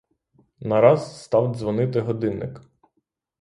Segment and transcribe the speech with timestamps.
[0.59, 2.61] Нараз став дзвонити годинник.